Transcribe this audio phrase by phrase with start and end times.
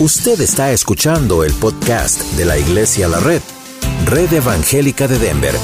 [0.00, 3.42] Usted está escuchando el podcast de la Iglesia La Red,
[4.06, 5.54] Red Evangélica de Denver,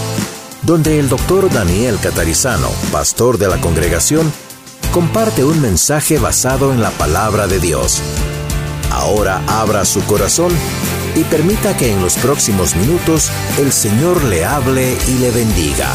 [0.61, 4.31] donde el doctor Daniel Catarizano, pastor de la congregación,
[4.93, 8.03] comparte un mensaje basado en la palabra de Dios.
[8.91, 10.53] Ahora abra su corazón
[11.15, 15.89] y permita que en los próximos minutos el Señor le hable y le bendiga.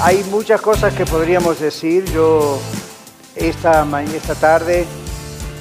[0.00, 2.04] Hay muchas cosas que podríamos decir.
[2.12, 2.60] Yo
[3.36, 4.86] esta, esta tarde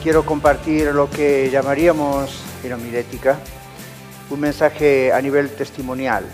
[0.02, 3.40] quiero compartir lo que llamaríamos en homilética
[4.30, 6.26] un mensaje a nivel testimonial.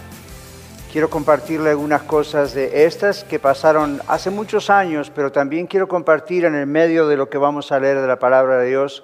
[0.91, 6.45] Quiero compartirle algunas cosas de estas que pasaron hace muchos años, pero también quiero compartir
[6.45, 9.03] en el medio de lo que vamos a leer de la palabra de Dios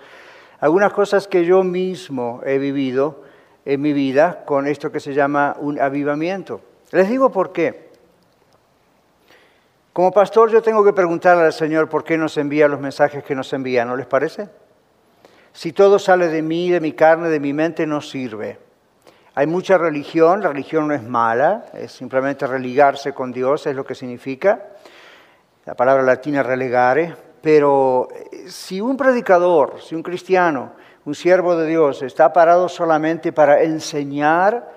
[0.60, 3.24] algunas cosas que yo mismo he vivido
[3.66, 6.62] en mi vida con esto que se llama un avivamiento.
[6.92, 7.85] Les digo por qué.
[9.96, 13.34] Como pastor yo tengo que preguntarle al Señor por qué nos envía los mensajes que
[13.34, 14.50] nos envía, ¿no les parece?
[15.54, 18.60] Si todo sale de mí, de mi carne, de mi mente, no sirve.
[19.36, 23.86] Hay mucha religión, la religión no es mala, es simplemente religarse con Dios, es lo
[23.86, 24.64] que significa.
[25.64, 30.74] La palabra latina relegare, pero eh, si un predicador, si un cristiano,
[31.06, 34.74] un siervo de Dios está parado solamente para enseñar,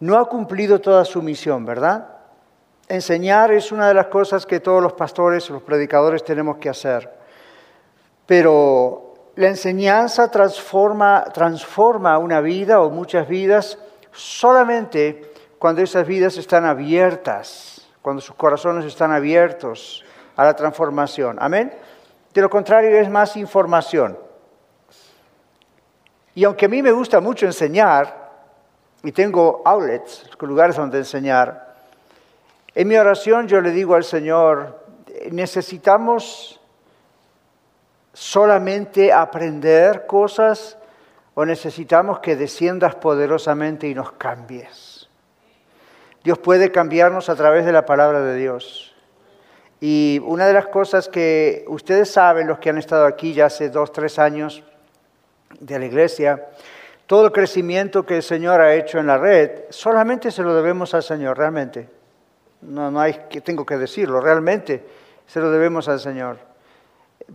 [0.00, 2.21] no ha cumplido toda su misión, ¿verdad?
[2.88, 7.10] Enseñar es una de las cosas que todos los pastores, los predicadores tenemos que hacer.
[8.26, 13.78] Pero la enseñanza transforma, transforma una vida o muchas vidas
[14.12, 20.04] solamente cuando esas vidas están abiertas, cuando sus corazones están abiertos
[20.36, 21.36] a la transformación.
[21.40, 21.72] Amén.
[22.34, 24.18] De lo contrario es más información.
[26.34, 28.22] Y aunque a mí me gusta mucho enseñar,
[29.02, 31.71] y tengo outlets, lugares donde enseñar,
[32.74, 34.80] en mi oración yo le digo al Señor,
[35.30, 36.60] necesitamos
[38.12, 40.78] solamente aprender cosas
[41.34, 45.08] o necesitamos que desciendas poderosamente y nos cambies.
[46.24, 48.94] Dios puede cambiarnos a través de la palabra de Dios.
[49.80, 53.70] Y una de las cosas que ustedes saben, los que han estado aquí ya hace
[53.70, 54.62] dos, tres años
[55.58, 56.48] de la iglesia,
[57.06, 60.94] todo el crecimiento que el Señor ha hecho en la red, solamente se lo debemos
[60.94, 62.01] al Señor, realmente.
[62.62, 64.84] No, no hay que tengo que decirlo, realmente
[65.26, 66.38] se lo debemos al Señor.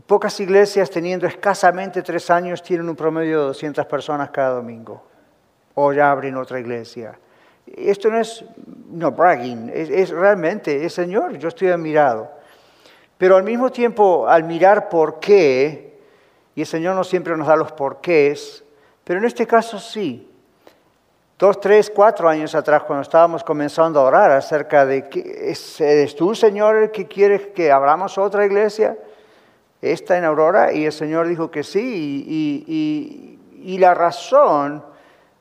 [0.06, 5.04] Pocas iglesias teniendo escasamente tres años tienen un promedio de 200 personas cada domingo.
[5.76, 7.18] O ya abren otra iglesia.
[7.66, 8.44] Esto no es
[8.90, 12.32] no bragging, es, es realmente, es Señor, yo estoy admirado.
[13.18, 16.00] Pero al mismo tiempo, al mirar por qué,
[16.56, 18.64] y el Señor no siempre nos da los porqués,
[19.04, 20.30] pero en este caso sí,
[21.38, 26.34] dos, tres, cuatro años atrás, cuando estábamos comenzando a orar acerca de, que, ¿eres tú,
[26.34, 28.98] Señor, el que quieres que abramos otra iglesia?
[29.82, 34.84] Esta en Aurora, y el Señor dijo que sí, y, y la razón,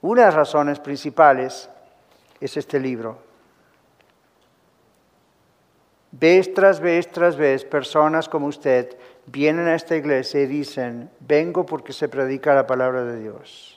[0.02, 1.70] una de las razones principales,
[2.40, 3.18] es este libro.
[6.12, 8.96] Vez tras vez tras vez, personas como usted
[9.26, 13.75] vienen a esta iglesia y dicen, vengo porque se predica la palabra de Dios.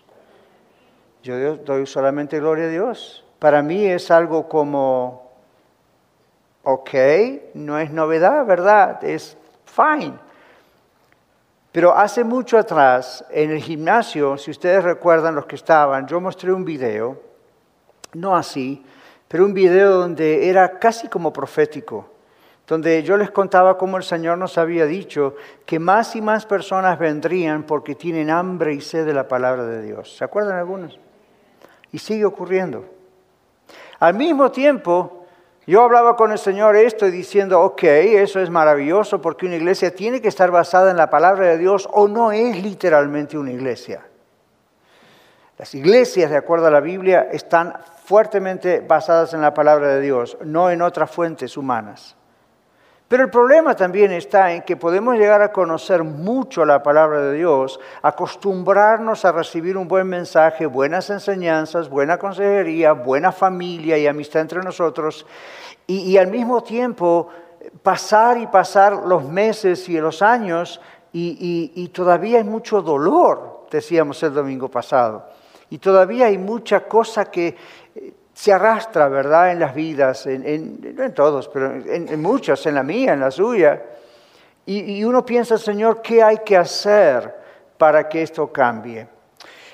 [1.24, 3.26] Yo doy solamente gloria a Dios.
[3.40, 5.32] Para mí es algo como,
[6.64, 6.90] ok,
[7.56, 9.04] no es novedad, ¿verdad?
[9.04, 10.14] Es fine.
[11.72, 16.52] Pero hace mucho atrás, en el gimnasio, si ustedes recuerdan los que estaban, yo mostré
[16.52, 17.22] un video,
[18.14, 18.84] no así,
[19.28, 22.10] pero un video donde era casi como profético,
[22.66, 25.36] donde yo les contaba cómo el Señor nos había dicho
[25.66, 29.84] que más y más personas vendrían porque tienen hambre y sed de la palabra de
[29.84, 30.18] Dios.
[30.18, 31.00] ¿Se acuerdan algunos?
[31.92, 32.86] Y sigue ocurriendo.
[34.00, 35.26] Al mismo tiempo,
[35.68, 40.22] yo hablaba con el Señor esto diciendo, ok, eso es maravilloso porque una iglesia tiene
[40.22, 44.06] que estar basada en la palabra de Dios o no es literalmente una iglesia.
[45.58, 47.74] Las iglesias, de acuerdo a la Biblia, están
[48.06, 52.16] fuertemente basadas en la palabra de Dios, no en otras fuentes humanas.
[53.10, 57.38] Pero el problema también está en que podemos llegar a conocer mucho la palabra de
[57.38, 64.44] Dios, acostumbrarnos a recibir un buen mensaje, buenas enseñanzas, buena consejería, buena familia y amistad
[64.44, 65.26] entre nosotros,
[65.88, 67.30] y, al mismo tiempo
[67.82, 70.80] pasar y pasar los meses y los años
[71.12, 75.26] y, y todavía hay mucho dolor, decíamos el domingo pasado,
[75.72, 77.56] y todavía hay mucha cosa que
[78.40, 82.84] se arrastra, ¿verdad?, en las vidas, en, no en todos, pero en, muchos, en la
[82.84, 83.82] mía, en la suya.
[84.66, 87.36] Y, y uno piensa, Señor, ¿qué hay que hacer
[87.78, 89.10] para que esto cambie?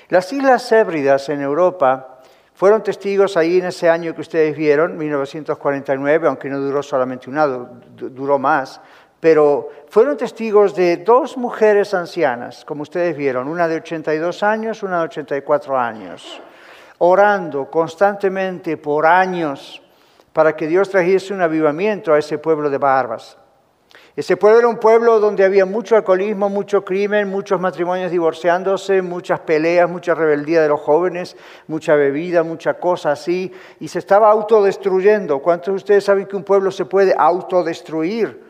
[0.08, 2.18] Las Islas Hébridas en Europa
[2.54, 7.38] fueron testigos ahí en ese año que ustedes vieron, 1949, aunque no duró solamente un
[7.38, 8.80] año, duró más,
[9.20, 14.98] pero fueron testigos de dos mujeres ancianas, como ustedes vieron, una de 82 años, una
[14.98, 16.42] de 84 años,
[16.98, 19.82] orando constantemente por años
[20.32, 23.38] para que Dios trajese un avivamiento a ese pueblo de Barbas.
[24.14, 29.40] Ese pueblo era un pueblo donde había mucho alcoholismo, mucho crimen, muchos matrimonios divorciándose, muchas
[29.40, 35.40] peleas, mucha rebeldía de los jóvenes, mucha bebida, mucha cosa así, y se estaba autodestruyendo.
[35.40, 38.45] ¿Cuántos de ustedes saben que un pueblo se puede autodestruir?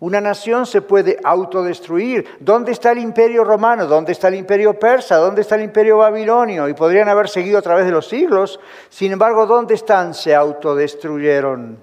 [0.00, 2.26] Una nación se puede autodestruir.
[2.40, 3.86] ¿Dónde está el imperio romano?
[3.86, 5.16] ¿Dónde está el imperio persa?
[5.16, 6.68] ¿Dónde está el imperio babilonio?
[6.68, 8.58] Y podrían haber seguido a través de los siglos.
[8.88, 10.14] Sin embargo, ¿dónde están?
[10.14, 11.78] Se autodestruyeron.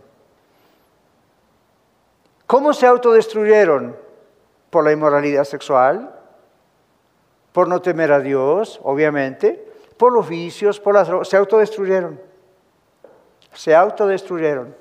[2.47, 3.95] ¿Cómo se autodestruyeron?
[4.71, 6.13] Por la inmoralidad sexual,
[7.53, 9.63] por no temer a Dios, obviamente,
[9.95, 11.27] por los vicios, por las drogas.
[11.27, 12.19] Se autodestruyeron.
[13.53, 14.75] Se autodestruyeron.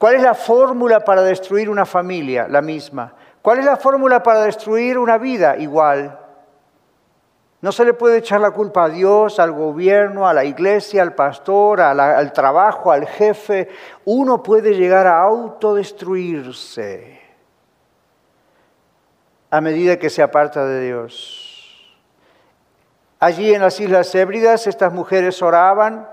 [0.00, 2.48] ¿Cuál es la fórmula para destruir una familia?
[2.48, 3.12] La misma.
[3.42, 5.58] ¿Cuál es la fórmula para destruir una vida?
[5.58, 6.18] Igual.
[7.60, 11.14] No se le puede echar la culpa a Dios, al gobierno, a la iglesia, al
[11.14, 13.68] pastor, al trabajo, al jefe.
[14.06, 17.20] Uno puede llegar a autodestruirse
[19.50, 21.94] a medida que se aparta de Dios.
[23.18, 26.08] Allí en las Islas Hébridas estas mujeres oraban.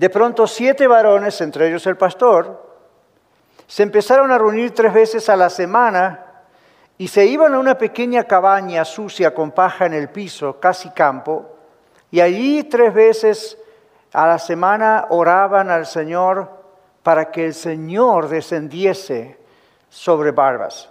[0.00, 2.74] De pronto siete varones, entre ellos el pastor,
[3.66, 6.24] se empezaron a reunir tres veces a la semana
[6.96, 11.54] y se iban a una pequeña cabaña sucia con paja en el piso, casi campo,
[12.10, 13.58] y allí tres veces
[14.14, 16.48] a la semana oraban al Señor
[17.02, 19.38] para que el Señor descendiese
[19.90, 20.89] sobre barbas,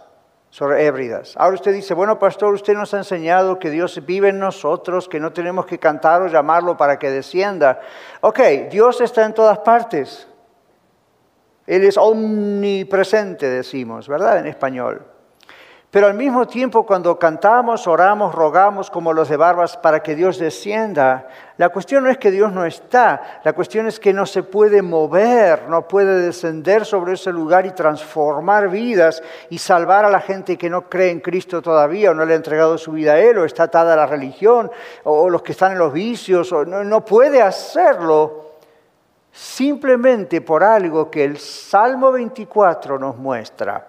[0.49, 1.35] sobre hébridas.
[1.37, 5.19] Ahora usted dice, bueno, pastor, usted nos ha enseñado que Dios vive en nosotros, que
[5.19, 7.79] no tenemos que cantar o llamarlo para que descienda.
[8.21, 8.39] Ok,
[8.71, 10.27] Dios está en todas partes.
[11.67, 14.39] Él es omnipresente, decimos, ¿verdad?
[14.39, 15.05] En español.
[15.91, 20.37] Pero al mismo tiempo, cuando cantamos, oramos, rogamos como los de barbas para que Dios
[20.37, 21.27] descienda,
[21.57, 24.83] la cuestión no es que Dios no está, la cuestión es que no se puede
[24.83, 30.59] mover, no puede descender sobre ese lugar y transformar vidas y salvar a la gente
[30.59, 33.39] que no cree en Cristo todavía o no le ha entregado su vida a Él
[33.39, 34.69] o está atada a la religión
[35.05, 38.51] o los que están en los vicios, o no, no puede hacerlo
[39.31, 43.88] simplemente por algo que el Salmo 24 nos muestra.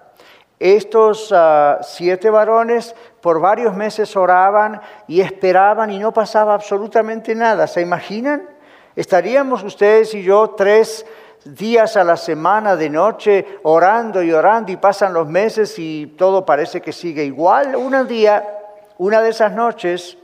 [0.60, 4.78] Estos ah, siete varones por varios meses oraban
[5.08, 7.66] y esperaban y no pasaba absolutamente nada.
[7.66, 8.46] ¿Se imaginan?
[8.94, 11.06] Estaríamos ustedes y yo tres
[11.46, 16.44] días a la semana de noche orando y orando y pasan los meses y todo
[16.44, 17.74] parece que sigue igual.
[17.74, 18.58] Un día,
[18.98, 20.18] una de esas noches,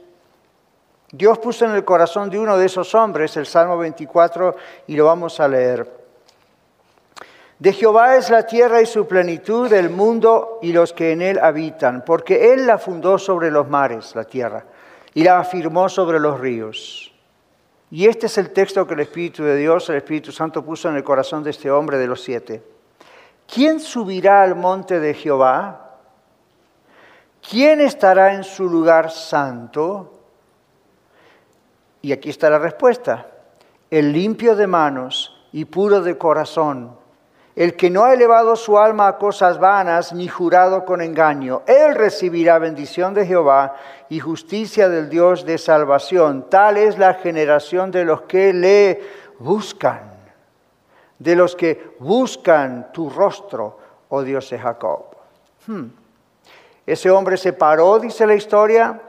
[1.12, 4.54] Dios puso en el corazón de uno de esos hombres el Salmo 24
[4.88, 6.05] y lo vamos a leer.
[7.58, 11.38] De Jehová es la tierra y su plenitud, el mundo y los que en él
[11.38, 14.64] habitan, porque él la fundó sobre los mares, la tierra,
[15.14, 17.14] y la afirmó sobre los ríos.
[17.90, 20.96] Y este es el texto que el Espíritu de Dios, el Espíritu Santo, puso en
[20.96, 22.62] el corazón de este hombre de los siete.
[23.52, 25.98] ¿Quién subirá al monte de Jehová?
[27.48, 30.12] ¿Quién estará en su lugar santo?
[32.02, 33.28] Y aquí está la respuesta.
[33.88, 37.05] El limpio de manos y puro de corazón
[37.56, 41.94] el que no ha elevado su alma a cosas vanas ni jurado con engaño, él
[41.94, 43.76] recibirá bendición de Jehová
[44.10, 46.50] y justicia del Dios de salvación.
[46.50, 49.02] Tal es la generación de los que le
[49.38, 50.02] buscan,
[51.18, 53.78] de los que buscan tu rostro,
[54.10, 55.16] oh Dios de Jacob.
[55.66, 55.86] Hmm.
[56.84, 59.00] Ese hombre se paró, dice la historia,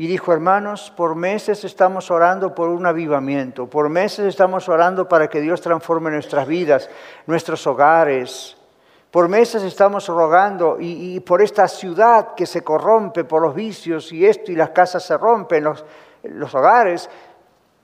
[0.00, 5.28] y dijo, hermanos, por meses estamos orando por un avivamiento, por meses estamos orando para
[5.28, 6.88] que Dios transforme nuestras vidas,
[7.26, 8.56] nuestros hogares.
[9.10, 14.24] Por meses estamos rogando y, por esta ciudad que se corrompe por los vicios y
[14.24, 15.84] esto y las casas se rompen, los,
[16.22, 17.10] los hogares.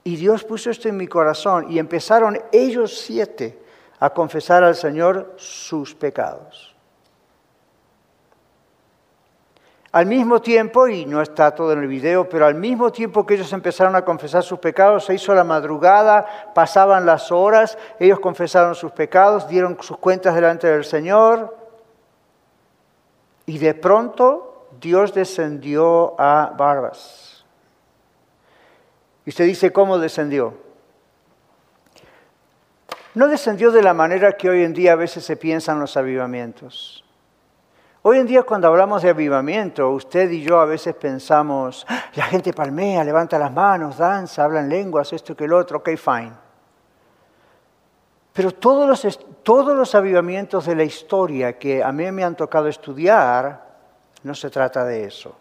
[0.03, 3.59] Y Dios puso esto en mi corazón y empezaron ellos siete
[3.99, 6.76] a confesar al Señor sus pecados.
[9.97, 13.33] Al mismo tiempo, y no está todo en el video, pero al mismo tiempo que
[13.33, 18.75] ellos empezaron a confesar sus pecados, se hizo la madrugada, pasaban las horas, ellos confesaron
[18.75, 21.57] sus pecados, dieron sus cuentas delante del Señor,
[23.47, 27.43] y de pronto Dios descendió a Barbas.
[29.25, 30.53] Y usted dice, ¿cómo descendió?
[33.15, 37.03] No descendió de la manera que hoy en día a veces se piensan los avivamientos.
[38.03, 42.25] Hoy en día cuando hablamos de avivamiento, usted y yo a veces pensamos, ah, la
[42.25, 46.33] gente palmea, levanta las manos, danza, habla en lenguas, esto que el otro, ok, fine.
[48.31, 52.67] Pero todos los, todos los avivamientos de la historia que a mí me han tocado
[52.67, 53.65] estudiar,
[54.21, 55.35] no se trata de eso.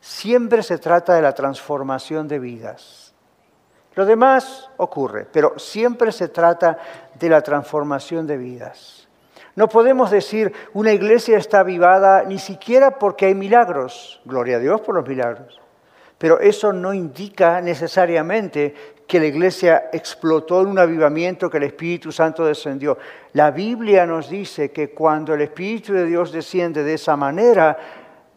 [0.00, 3.12] Siempre se trata de la transformación de vidas.
[3.94, 6.78] Lo demás ocurre, pero siempre se trata
[7.14, 8.97] de la transformación de vidas.
[9.58, 14.20] No podemos decir una iglesia está avivada ni siquiera porque hay milagros.
[14.24, 15.60] Gloria a Dios por los milagros.
[16.16, 18.72] Pero eso no indica necesariamente
[19.08, 22.98] que la iglesia explotó en un avivamiento, que el Espíritu Santo descendió.
[23.32, 27.76] La Biblia nos dice que cuando el Espíritu de Dios desciende de esa manera,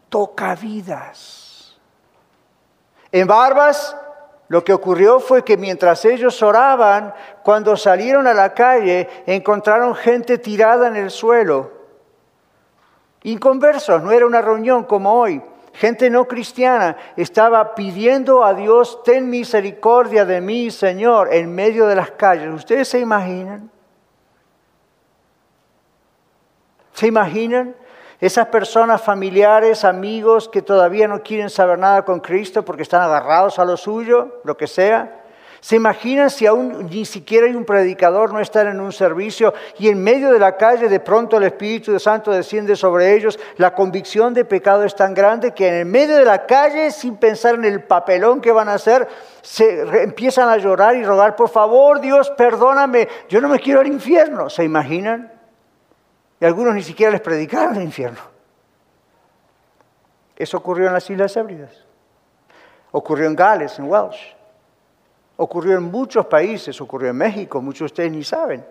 [0.09, 1.79] toca vidas.
[3.11, 3.95] En Barbas
[4.51, 10.39] lo que ocurrió fue que mientras ellos oraban, cuando salieron a la calle, encontraron gente
[10.39, 11.71] tirada en el suelo.
[13.23, 15.41] Inconversos, no era una reunión como hoy
[15.73, 21.95] gente no cristiana, estaba pidiendo a Dios, ten misericordia de mí, Señor, en medio de
[21.95, 22.53] las calles.
[22.53, 23.71] ¿Ustedes se imaginan?
[26.91, 27.73] ¿Se imaginan?
[28.21, 33.57] Esas personas familiares, amigos que todavía no quieren saber nada con Cristo porque están agarrados
[33.57, 35.23] a lo suyo, lo que sea.
[35.59, 39.89] ¿Se imaginan si aún ni siquiera hay un predicador, no están en un servicio y
[39.89, 43.39] en medio de la calle de pronto el Espíritu Santo desciende sobre ellos?
[43.57, 47.55] La convicción de pecado es tan grande que en medio de la calle, sin pensar
[47.55, 49.07] en el papelón que van a hacer,
[49.41, 53.87] se empiezan a llorar y rogar, por favor Dios, perdóname, yo no me quiero al
[53.87, 54.47] infierno.
[54.47, 55.30] ¿Se imaginan?
[56.41, 58.19] Y algunos ni siquiera les predicaron el infierno.
[60.35, 61.71] Eso ocurrió en las Islas Hébridas.
[62.91, 64.35] Ocurrió en Gales, en Welsh.
[65.37, 68.65] Ocurrió en muchos países, ocurrió en México, muchos de ustedes ni saben.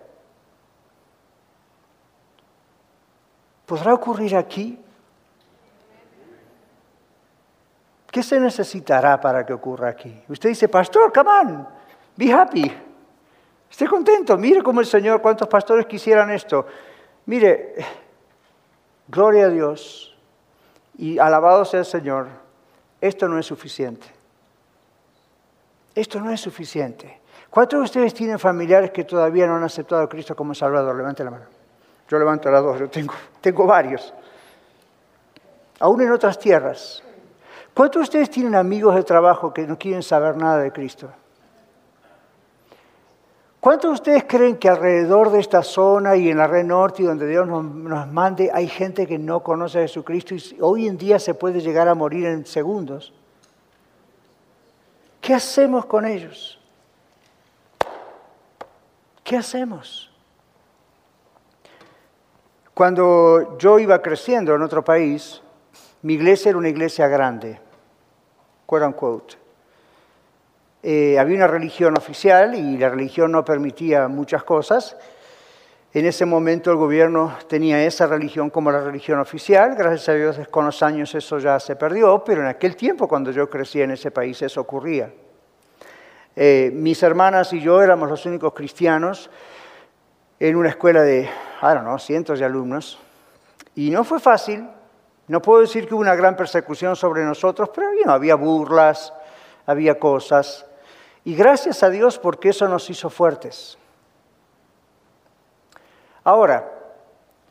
[3.65, 4.77] ¿Podrá ocurrir aquí?
[8.11, 10.23] ¿Qué se necesitará para que ocurra aquí?
[10.27, 11.67] Usted dice, pastor, come on,
[12.17, 12.69] be happy.
[13.69, 16.65] Esté contento, mire cómo el Señor, cuántos pastores quisieran esto.
[17.25, 17.75] Mire,
[19.07, 20.17] gloria a Dios
[20.97, 22.27] y alabado sea el Señor,
[22.99, 24.07] esto no es suficiente.
[25.93, 27.19] Esto no es suficiente.
[27.49, 30.95] ¿Cuántos de ustedes tienen familiares que todavía no han aceptado a Cristo como Salvador?
[30.95, 31.45] Levante la mano.
[32.07, 34.13] Yo levanto las dos, yo tengo, tengo varios.
[35.79, 37.03] Aún en otras tierras.
[37.73, 41.09] ¿Cuántos de ustedes tienen amigos de trabajo que no quieren saber nada de Cristo?
[43.61, 47.05] ¿Cuántos de ustedes creen que alrededor de esta zona y en la red norte y
[47.05, 50.97] donde Dios nos, nos, mande hay gente que no conoce a Jesucristo y hoy en
[50.97, 53.13] día se puede llegar a morir en segundos?
[55.21, 56.59] ¿Qué hacemos con ellos?
[59.23, 60.11] ¿Qué hacemos?
[62.73, 65.39] Cuando yo iba creciendo en otro país,
[66.01, 67.59] mi iglesia era una iglesia grande,
[68.65, 69.40] quote unquote.
[70.83, 74.97] Eh, había una religión oficial y la religión no permitía muchas cosas.
[75.93, 80.39] En ese momento el gobierno tenía esa religión como la religión oficial, gracias a Dios
[80.49, 83.91] con los años eso ya se perdió, pero en aquel tiempo cuando yo crecí en
[83.91, 85.11] ese país eso ocurría.
[86.35, 89.29] Eh, mis hermanas y yo éramos los únicos cristianos
[90.39, 91.29] en una escuela de, I
[91.61, 92.97] don't know, cientos de alumnos,
[93.75, 94.65] y no fue fácil,
[95.27, 99.13] no puedo decir que hubo una gran persecución sobre nosotros, pero había burlas,
[99.65, 100.65] había cosas,
[101.23, 103.77] y gracias a Dios porque eso nos hizo fuertes.
[106.23, 106.71] Ahora,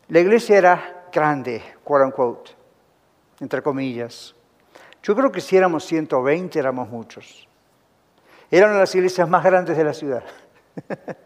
[0.09, 2.55] la iglesia era grande, quote
[3.41, 4.35] entre comillas.
[5.03, 7.49] Yo creo que si éramos 120 éramos muchos.
[8.50, 10.23] Era una de las iglesias más grandes de la ciudad.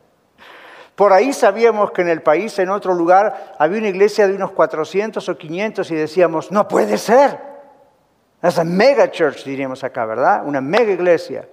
[0.95, 4.53] Por ahí sabíamos que en el país, en otro lugar, había una iglesia de unos
[4.53, 7.41] 400 o 500 y decíamos, no puede ser.
[8.41, 10.47] Es una mega church, diríamos acá, ¿verdad?
[10.47, 11.49] Una mega iglesia.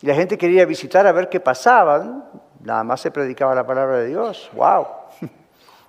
[0.00, 2.30] Y la gente quería visitar a ver qué pasaba.
[2.60, 4.50] Nada más se predicaba la palabra de Dios.
[4.54, 4.86] ¡Wow!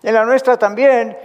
[0.01, 1.17] En la nuestra también.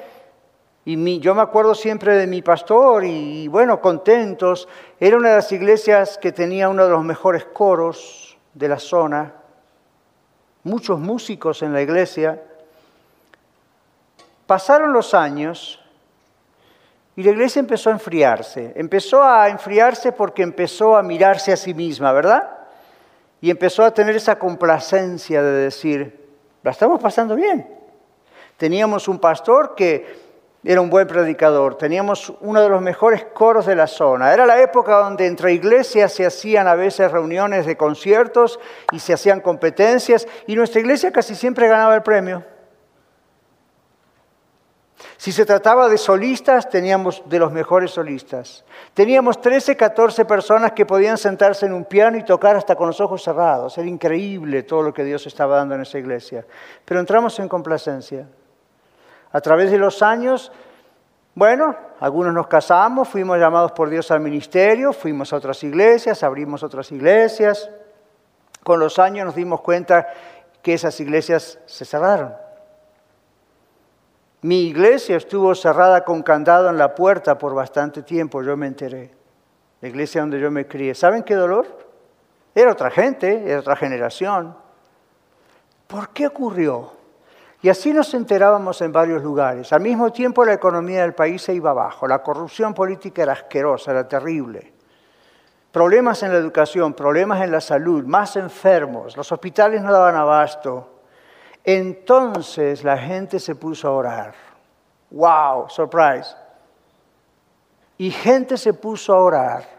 [0.85, 4.69] Y yo me acuerdo siempre de mi pastor y, bueno, contentos.
[4.99, 9.33] Era una de las iglesias que tenía uno de los mejores coros de la zona.
[10.65, 12.43] Muchos músicos en la iglesia.
[14.47, 15.81] Pasaron los años
[17.15, 18.73] y la iglesia empezó a enfriarse.
[18.75, 22.64] Empezó a enfriarse porque empezó a mirarse a sí misma, ¿verdad?
[23.45, 26.31] Y empezó a tener esa complacencia de decir,
[26.63, 27.69] la estamos pasando bien.
[28.57, 30.17] Teníamos un pastor que
[30.65, 34.33] era un buen predicador, teníamos uno de los mejores coros de la zona.
[34.33, 38.59] Era la época donde entre iglesias se hacían a veces reuniones de conciertos
[38.93, 42.54] y se hacían competencias y nuestra iglesia casi siempre ganaba el premio.
[45.25, 48.63] Si se trataba de solistas, teníamos de los mejores solistas.
[48.93, 53.01] Teníamos 13, 14 personas que podían sentarse en un piano y tocar hasta con los
[53.01, 53.79] ojos cerrados.
[53.79, 56.45] Era increíble todo lo que Dios estaba dando en esa iglesia.
[56.85, 58.29] Pero entramos en complacencia.
[59.33, 60.53] A través de los años,
[61.35, 66.63] bueno, algunos nos casamos, fuimos llamados por Dios al ministerio, fuimos a otras iglesias, abrimos
[66.63, 67.71] otras iglesias.
[68.63, 70.07] Con los años nos dimos cuenta
[70.61, 72.44] que esas iglesias se cerraron.
[74.45, 79.11] Mi iglesia estuvo cerrada con candado en la puerta por bastante tiempo, yo me enteré.
[79.81, 80.95] La iglesia donde yo me crié.
[80.95, 81.67] ¿Saben qué dolor?
[82.55, 84.55] Era otra gente, era otra generación.
[85.87, 86.93] ¿Por qué ocurrió?
[87.63, 89.73] Y así nos enterábamos en varios lugares.
[89.73, 93.93] Al mismo tiempo la economía del país se iba abajo, la corrupción política era asquerosa,
[93.93, 94.75] era terrible.
[95.73, 100.94] Problemas en la educación, problemas en la salud, más enfermos, los hospitales no daban abasto.
[101.65, 104.35] Entonces la gente se puso a orar.
[105.11, 105.69] ¡Wow!
[105.71, 106.37] Surprise.
[107.97, 109.75] Y gente se puso a orar.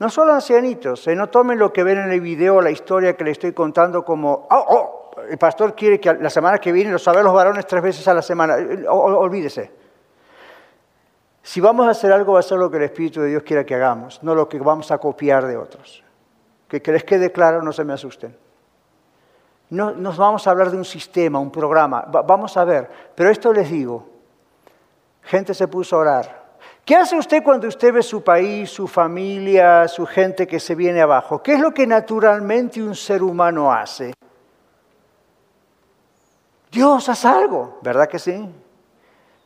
[0.00, 3.24] No solo ancianitos, eh, no tomen lo que ven en el video, la historia que
[3.24, 7.02] le estoy contando como, oh, oh, el pastor quiere que la semana que viene los
[7.02, 8.56] sabe los varones tres veces a la semana.
[8.88, 9.72] olvídese.
[11.42, 13.64] Si vamos a hacer algo, va a ser lo que el Espíritu de Dios quiera
[13.64, 16.04] que hagamos, no lo que vamos a copiar de otros.
[16.68, 18.36] Que, que les quede claro, no se me asusten.
[19.70, 22.88] No nos vamos a hablar de un sistema, un programa, vamos a ver.
[23.14, 24.06] Pero esto les digo,
[25.22, 26.48] gente se puso a orar.
[26.84, 31.02] ¿Qué hace usted cuando usted ve su país, su familia, su gente que se viene
[31.02, 31.42] abajo?
[31.42, 34.14] ¿Qué es lo que naturalmente un ser humano hace?
[36.70, 38.48] Dios, haz algo, ¿verdad que sí?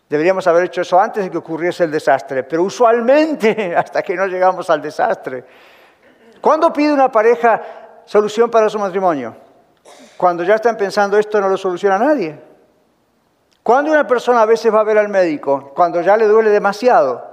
[0.08, 4.26] Deberíamos haber hecho eso antes de que ocurriese el desastre, pero usualmente hasta que no
[4.26, 5.44] llegamos al desastre.
[6.40, 9.34] ¿Cuándo pide una pareja solución para su matrimonio?
[10.16, 12.38] Cuando ya están pensando esto no lo soluciona nadie.
[13.62, 17.32] Cuando una persona a veces va a ver al médico, cuando ya le duele demasiado.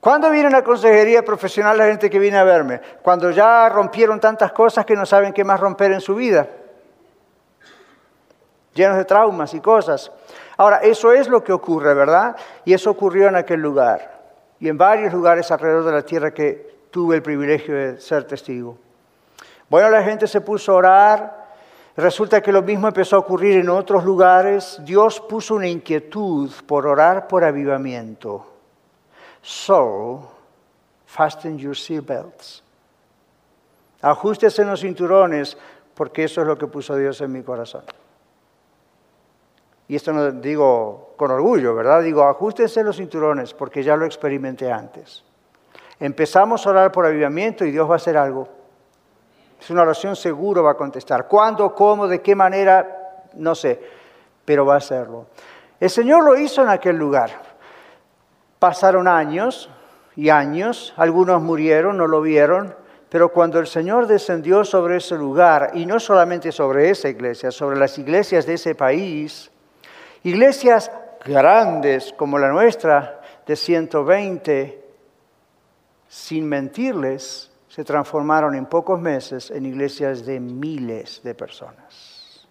[0.00, 2.78] ¿Cuándo viene una consejería profesional la gente que viene a verme?
[3.00, 6.46] Cuando ya rompieron tantas cosas que no saben qué más romper en su vida.
[8.74, 10.12] Llenos de traumas y cosas.
[10.58, 12.36] Ahora, eso es lo que ocurre, ¿verdad?
[12.66, 14.20] Y eso ocurrió en aquel lugar.
[14.60, 18.76] Y en varios lugares alrededor de la tierra que tuve el privilegio de ser testigo.
[19.74, 21.46] Bueno, la gente se puso a orar.
[21.96, 24.78] Resulta que lo mismo empezó a ocurrir en otros lugares.
[24.84, 28.46] Dios puso una inquietud por orar por avivamiento.
[29.42, 30.30] So,
[31.06, 32.62] fasten your seatbelts.
[34.00, 35.58] Ajustes en los cinturones,
[35.94, 37.82] porque eso es lo que puso Dios en mi corazón.
[39.88, 42.00] Y esto no digo con orgullo, ¿verdad?
[42.00, 45.24] Digo, ajustense los cinturones, porque ya lo experimenté antes.
[45.98, 48.62] Empezamos a orar por avivamiento y Dios va a hacer algo.
[49.60, 51.26] Es una oración seguro, va a contestar.
[51.26, 53.22] ¿Cuándo, cómo, de qué manera?
[53.34, 53.80] No sé,
[54.44, 55.26] pero va a hacerlo.
[55.80, 57.30] El Señor lo hizo en aquel lugar.
[58.58, 59.68] Pasaron años
[60.16, 62.74] y años, algunos murieron, no lo vieron,
[63.08, 67.78] pero cuando el Señor descendió sobre ese lugar, y no solamente sobre esa iglesia, sobre
[67.78, 69.50] las iglesias de ese país,
[70.24, 70.90] iglesias
[71.24, 74.84] grandes como la nuestra, de 120,
[76.08, 82.46] sin mentirles, se transformaron en pocos meses en iglesias de miles de personas.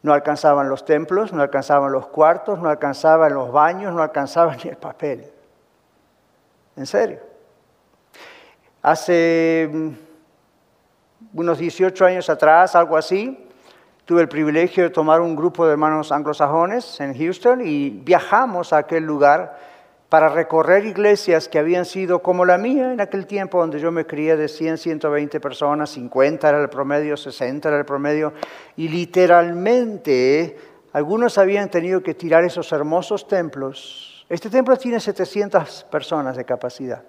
[0.00, 4.70] No alcanzaban los templos, no alcanzaban los cuartos, no alcanzaban los baños, no alcanzaban ni
[4.70, 5.30] el papel.
[6.74, 7.18] En serio.
[8.80, 9.90] Hace mm,
[11.34, 13.46] unos 18 años atrás, algo así,
[14.06, 18.78] tuve el privilegio de tomar un grupo de hermanos anglosajones en Houston y viajamos a
[18.78, 19.71] aquel lugar
[20.12, 24.04] para recorrer iglesias que habían sido como la mía en aquel tiempo, donde yo me
[24.04, 28.34] crié de 100, 120 personas, 50 era el promedio, 60 era el promedio,
[28.76, 30.54] y literalmente
[30.92, 34.26] algunos habían tenido que tirar esos hermosos templos.
[34.28, 37.02] Este templo tiene 700 personas de capacidad.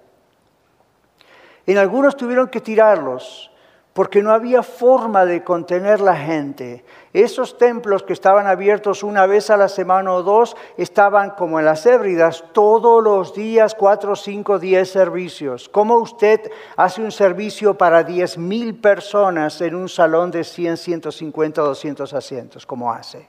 [1.66, 3.52] En algunos tuvieron que tirarlos
[3.94, 6.84] porque no había forma de contener la gente.
[7.12, 11.64] Esos templos que estaban abiertos una vez a la semana o dos estaban como en
[11.64, 15.68] las Hébridas todos los días, cuatro, cinco, diez servicios.
[15.68, 16.40] ¿Cómo usted
[16.76, 22.66] hace un servicio para diez mil personas en un salón de 100, 150, 200 asientos?
[22.66, 23.28] ¿Cómo hace?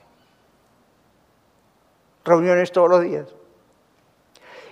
[2.25, 3.27] Reuniones todos los días.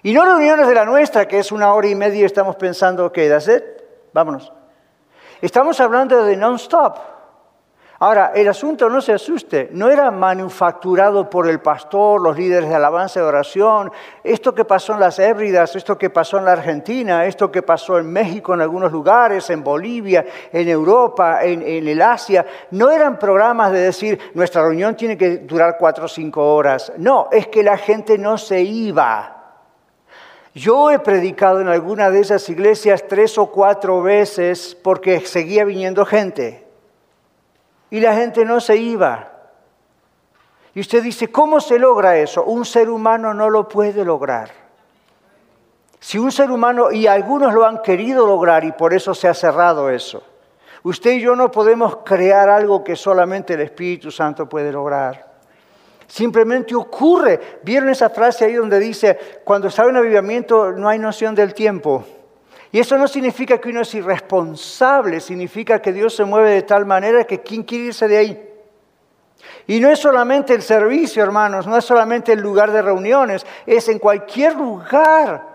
[0.02, 3.12] Y no reuniones de la nuestra, que es una hora y media y estamos pensando,
[3.12, 3.30] ¿qué?
[3.30, 3.64] ¿Das it?
[4.12, 4.52] Vámonos.
[5.44, 6.96] Estamos hablando de non-stop.
[8.00, 12.76] Ahora, el asunto no se asuste, no era manufacturado por el pastor, los líderes de
[12.76, 13.92] alabanza y oración.
[14.24, 17.98] Esto que pasó en las Hébridas, esto que pasó en la Argentina, esto que pasó
[17.98, 23.20] en México en algunos lugares, en Bolivia, en Europa, en, en el Asia, no eran
[23.20, 26.94] programas de decir nuestra reunión tiene que durar cuatro o cinco horas.
[26.96, 29.33] No, es que la gente no se iba.
[30.54, 36.06] Yo he predicado en alguna de esas iglesias tres o cuatro veces porque seguía viniendo
[36.06, 36.68] gente
[37.90, 39.32] y la gente no se iba.
[40.76, 42.44] Y usted dice, ¿cómo se logra eso?
[42.44, 44.52] Un ser humano no lo puede lograr.
[46.00, 49.34] Si un ser humano, y algunos lo han querido lograr y por eso se ha
[49.34, 50.24] cerrado eso,
[50.84, 55.33] usted y yo no podemos crear algo que solamente el Espíritu Santo puede lograr.
[56.08, 57.40] Simplemente ocurre.
[57.64, 62.04] ¿Vieron esa frase ahí donde dice, cuando está en avivamiento no hay noción del tiempo?
[62.72, 66.86] Y eso no significa que uno es irresponsable, significa que Dios se mueve de tal
[66.88, 68.50] manera que ¿quién quiere irse de ahí?
[69.68, 73.88] Y no es solamente el servicio, hermanos, no es solamente el lugar de reuniones, es
[73.90, 75.54] en cualquier lugar.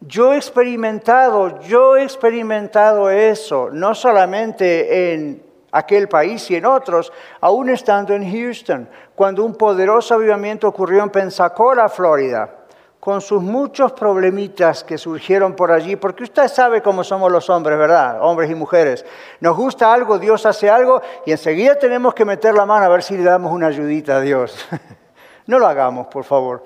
[0.00, 7.12] Yo he experimentado, yo he experimentado eso, no solamente en aquel país y en otros,
[7.40, 12.62] aún estando en Houston, cuando un poderoso avivamiento ocurrió en Pensacola, Florida
[13.02, 17.76] con sus muchos problemitas que surgieron por allí, porque usted sabe cómo somos los hombres,
[17.76, 18.18] ¿verdad?
[18.22, 19.04] Hombres y mujeres.
[19.40, 23.02] Nos gusta algo, Dios hace algo y enseguida tenemos que meter la mano a ver
[23.02, 24.56] si le damos una ayudita a Dios.
[25.48, 26.62] no lo hagamos, por favor.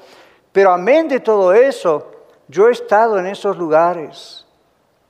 [0.53, 2.11] Pero amén de todo eso,
[2.49, 4.47] yo he estado en esos lugares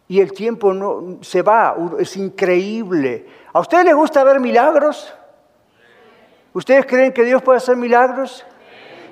[0.06, 3.26] y el tiempo no, se va, es increíble.
[3.56, 5.14] ¿A ustedes les gusta ver milagros?
[6.52, 8.44] ¿Ustedes creen que Dios puede hacer milagros?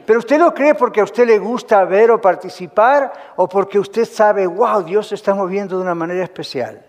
[0.04, 4.04] Pero usted lo cree porque a usted le gusta ver o participar o porque usted
[4.04, 6.84] sabe, wow, Dios se está moviendo de una manera especial.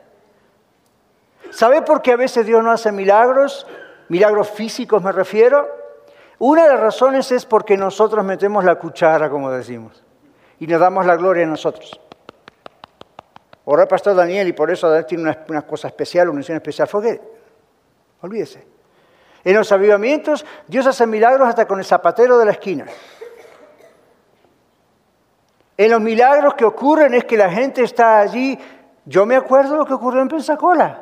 [1.49, 3.65] ¿Sabe por qué a veces Dios no hace milagros?
[4.09, 5.65] Milagros físicos me refiero.
[6.39, 10.03] Una de las razones es porque nosotros metemos la cuchara, como decimos,
[10.59, 12.01] y nos damos la gloria a nosotros.
[13.65, 16.89] Ahora pastor Daniel y por eso tiene una, cosa especial, una unción especial.
[16.89, 17.01] Fue
[18.25, 18.65] olvídese.
[19.43, 22.85] En los avivamientos, Dios hace milagros hasta con el zapatero de la esquina.
[25.77, 28.57] En los milagros que ocurren es que la gente está allí.
[29.05, 31.01] Yo me acuerdo lo que ocurrió en Pensacola.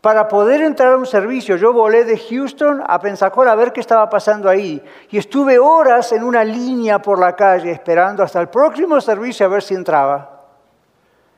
[0.00, 3.80] Para poder entrar a un servicio, yo volé de Houston a Pensacola a ver qué
[3.80, 4.82] estaba pasando ahí.
[5.10, 9.48] Y estuve horas en una línea por la calle esperando hasta el próximo servicio a
[9.48, 10.46] ver si entraba.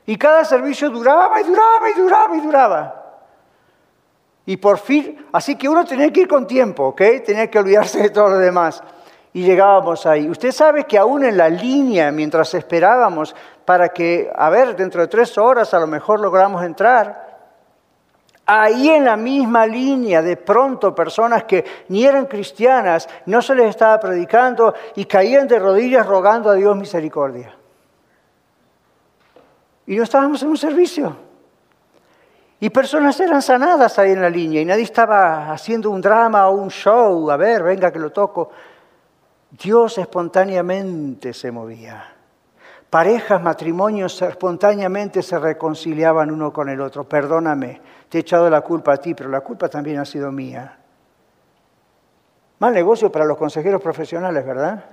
[0.05, 3.00] Y cada servicio duraba y duraba y duraba y duraba.
[4.45, 7.01] Y por fin, así que uno tenía que ir con tiempo, ¿ok?
[7.25, 8.81] Tenía que olvidarse de todo lo demás.
[9.33, 10.29] Y llegábamos ahí.
[10.29, 15.07] Usted sabe que aún en la línea, mientras esperábamos para que, a ver, dentro de
[15.07, 17.31] tres horas a lo mejor logramos entrar,
[18.45, 23.69] ahí en la misma línea, de pronto personas que ni eran cristianas, no se les
[23.69, 27.55] estaba predicando y caían de rodillas rogando a Dios misericordia.
[29.85, 31.30] Y no estábamos en un servicio.
[32.63, 36.53] Y personas eran sanadas ahí en la línea y nadie estaba haciendo un drama o
[36.53, 38.51] un show, a ver, venga que lo toco.
[39.49, 42.13] Dios espontáneamente se movía.
[42.87, 47.03] Parejas, matrimonios espontáneamente se reconciliaban uno con el otro.
[47.03, 50.77] Perdóname, te he echado la culpa a ti, pero la culpa también ha sido mía.
[52.59, 54.85] Mal negocio para los consejeros profesionales, ¿verdad?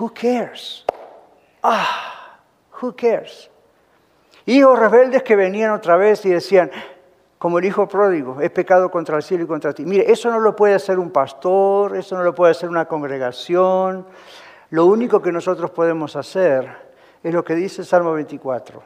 [0.00, 0.86] Who cares?
[1.62, 2.38] Ah,
[2.80, 3.50] who cares?
[4.46, 6.70] Hijos rebeldes que venían otra vez y decían,
[7.38, 9.84] como el hijo pródigo, es pecado contra el cielo y contra ti.
[9.84, 14.06] Mire, eso no lo puede hacer un pastor, eso no lo puede hacer una congregación.
[14.70, 16.68] Lo único que nosotros podemos hacer
[17.22, 18.82] es lo que dice Salmo 24.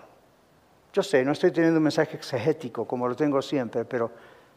[0.92, 4.10] Yo sé, no estoy teniendo un mensaje exegético como lo tengo siempre, pero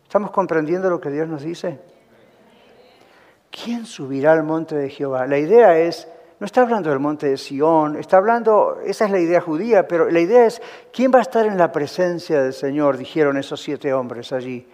[0.03, 1.79] ¿estamos comprendiendo lo que Dios nos dice?
[3.51, 5.27] ¿Quién subirá al monte de Jehová?
[5.27, 6.07] La idea es
[6.41, 10.09] no está hablando del monte de Sión, está hablando, esa es la idea judía, pero
[10.09, 10.59] la idea es,
[10.91, 12.97] ¿quién va a estar en la presencia del Señor?
[12.97, 14.67] Dijeron esos siete hombres allí.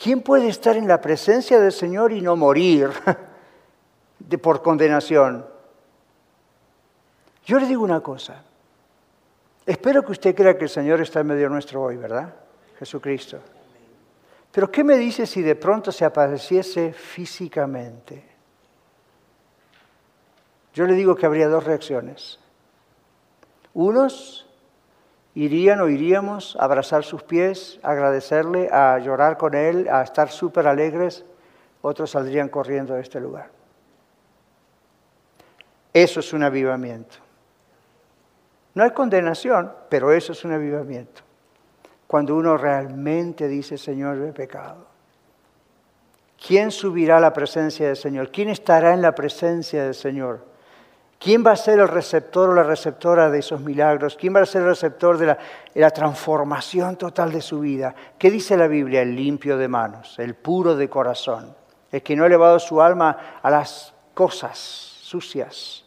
[0.00, 2.90] ¿Quién puede estar en la presencia del Señor y no morir
[4.20, 5.44] de, por condenación?
[7.46, 8.44] Yo le digo una cosa.
[9.66, 12.32] Espero que usted crea que el Señor está en medio nuestro hoy, ¿verdad?
[12.78, 13.40] Jesucristo.
[14.52, 18.31] Pero ¿qué me dice si de pronto se apareciese físicamente?
[20.74, 22.38] Yo le digo que habría dos reacciones.
[23.74, 24.48] Unos
[25.34, 30.30] irían o iríamos a abrazar sus pies, a agradecerle, a llorar con él, a estar
[30.30, 31.24] súper alegres.
[31.82, 33.50] Otros saldrían corriendo de este lugar.
[35.92, 37.16] Eso es un avivamiento.
[38.74, 41.22] No hay condenación, pero eso es un avivamiento.
[42.06, 44.92] Cuando uno realmente dice, Señor, he pecado.
[46.46, 48.30] ¿quién subirá a la presencia del Señor?
[48.30, 50.51] ¿Quién estará en la presencia del Señor?
[51.22, 54.16] ¿Quién va a ser el receptor o la receptora de esos milagros?
[54.16, 55.36] ¿Quién va a ser el receptor de
[55.74, 57.94] la, transformación total de su vida?
[58.18, 59.02] ¿Qué dice la Biblia?
[59.02, 61.54] El limpio de manos, el puro de corazón,
[61.92, 65.84] el que no ha elevado su alma a las cosas sucias.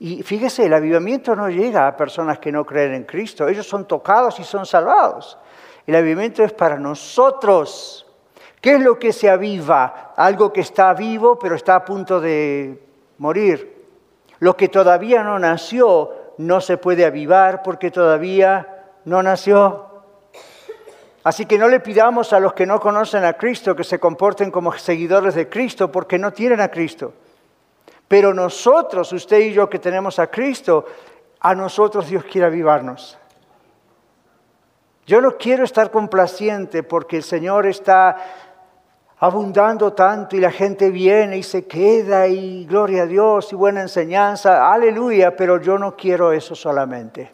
[0.00, 3.46] Y fíjese, el avivamiento no llega a personas que no creen en Cristo.
[3.46, 5.38] Ellos son tocados y son salvados.
[5.86, 8.04] El avivamiento es para nosotros.
[8.60, 10.12] ¿Qué es lo que se aviva?
[10.16, 12.82] Algo que está vivo pero está a punto de
[13.18, 13.75] morir.
[14.38, 19.86] Lo que todavía no nació no se puede avivar porque todavía no nació.
[21.24, 24.50] Así que no le pidamos a los que no conocen a Cristo que se comporten
[24.50, 27.14] como seguidores de Cristo porque no tienen a Cristo.
[28.06, 30.86] Pero nosotros, usted y yo que tenemos a Cristo,
[31.40, 33.18] a nosotros Dios quiere avivarnos.
[35.06, 38.16] Yo no quiero estar complaciente porque el Señor está
[39.18, 43.80] abundando tanto y la gente viene y se queda y gloria a Dios y buena
[43.80, 47.32] enseñanza, aleluya, pero yo no quiero eso solamente.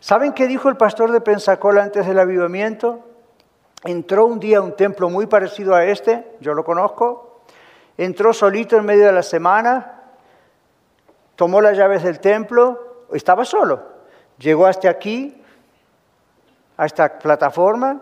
[0.00, 3.00] ¿Saben qué dijo el pastor de Pensacola antes del avivamiento?
[3.84, 7.42] Entró un día a un templo muy parecido a este, yo lo conozco,
[7.96, 10.02] entró solito en medio de la semana,
[11.36, 13.82] tomó las llaves del templo, estaba solo,
[14.38, 15.42] llegó hasta aquí,
[16.78, 18.00] a esta plataforma,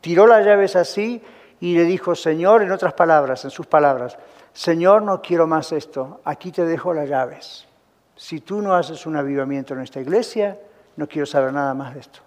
[0.00, 1.22] tiró las llaves así
[1.64, 4.18] y le dijo, Señor, en otras palabras, en sus palabras,
[4.52, 7.66] Señor, no quiero más esto, aquí te dejo las llaves.
[8.14, 10.58] Si tú no haces un avivamiento en esta iglesia,
[10.96, 12.20] no quiero saber nada más de esto.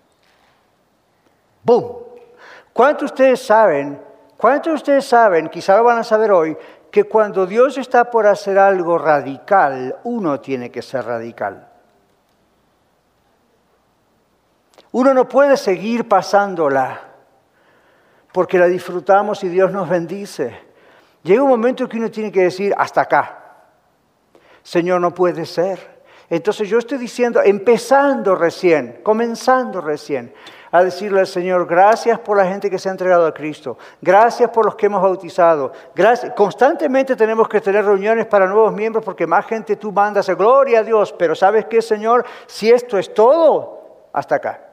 [1.61, 1.85] ¡Bum!
[2.73, 4.01] ¿Cuántos de ustedes saben,
[4.37, 6.57] cuántos de ustedes saben, quizá lo van a saber hoy,
[6.89, 11.67] que cuando Dios está por hacer algo radical, uno tiene que ser radical?
[14.93, 17.06] Uno no puede seguir pasándola
[18.37, 20.55] porque la disfrutamos y Dios nos bendice.
[21.23, 23.65] Llega un momento que uno tiene que decir, hasta acá.
[24.61, 26.03] Señor, no puede ser.
[26.29, 30.35] Entonces yo estoy diciendo, empezando recién, comenzando recién,
[30.69, 34.51] a decirle al Señor, gracias por la gente que se ha entregado a Cristo, gracias
[34.51, 35.71] por los que hemos bautizado.
[36.35, 40.83] Constantemente tenemos que tener reuniones para nuevos miembros porque más gente tú mandas, gloria a
[40.83, 42.23] Dios, pero ¿sabes qué, Señor?
[42.45, 44.66] Si esto es todo, hasta acá.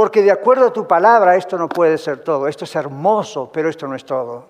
[0.00, 2.48] Porque de acuerdo a tu palabra esto no puede ser todo.
[2.48, 4.46] Esto es hermoso, pero esto no es todo.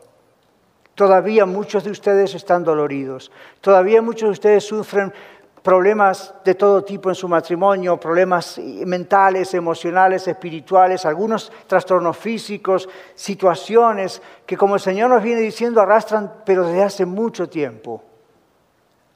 [0.95, 3.33] Todavía muchos de ustedes están doloridos.
[3.61, 5.13] Todavía muchos de ustedes sufren
[5.61, 14.23] problemas de todo tipo en su matrimonio, problemas mentales, emocionales, espirituales, algunos trastornos físicos, situaciones
[14.47, 18.05] que como el Señor nos viene diciendo arrastran, pero desde hace mucho tiempo.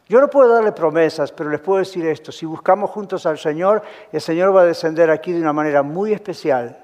[0.07, 2.31] Yo no puedo darle promesas, pero les puedo decir esto.
[2.31, 6.13] Si buscamos juntos al Señor, el Señor va a descender aquí de una manera muy
[6.13, 6.79] especial.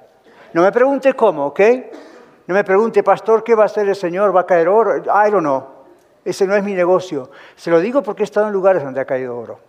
[0.54, 1.60] No me pregunte cómo, ¿ok?
[2.46, 4.34] No me pregunte, pastor, ¿qué va a hacer el Señor?
[4.34, 4.96] ¿Va a caer oro?
[4.96, 5.66] I don't know.
[6.24, 7.30] Ese no es mi negocio.
[7.56, 9.60] Se lo digo porque he estado en lugares donde ha caído oro.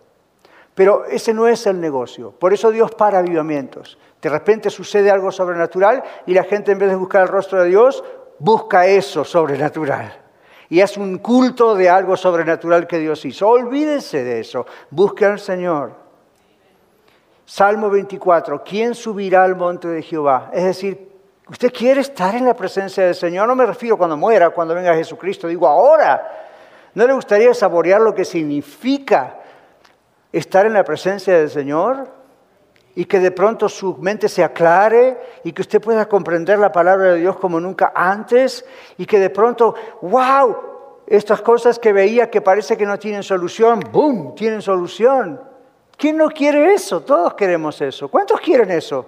[0.74, 2.32] Pero ese no es el negocio.
[2.32, 3.98] Por eso Dios para avivamientos.
[4.20, 7.68] De repente sucede algo sobrenatural y la gente en vez de buscar el rostro de
[7.68, 8.02] Dios,
[8.38, 10.21] busca eso sobrenatural
[10.72, 13.46] y es un culto de algo sobrenatural que Dios hizo.
[13.46, 15.92] Olvídese de eso, busque al Señor.
[17.44, 20.48] Salmo 24, ¿quién subirá al monte de Jehová?
[20.50, 21.12] Es decir,
[21.46, 23.48] ¿usted quiere estar en la presencia del Señor?
[23.48, 26.26] No me refiero cuando muera, cuando venga Jesucristo, digo ahora.
[26.94, 29.40] ¿No le gustaría saborear lo que significa
[30.32, 32.08] estar en la presencia del Señor?
[32.94, 37.12] Y que de pronto su mente se aclare y que usted pueda comprender la palabra
[37.12, 38.64] de Dios como nunca antes
[38.98, 40.56] y que de pronto, wow,
[41.06, 45.40] estas cosas que veía que parece que no tienen solución, ¡boom!, tienen solución.
[45.96, 47.00] ¿Quién no quiere eso?
[47.02, 48.08] Todos queremos eso.
[48.08, 49.06] ¿Cuántos quieren eso?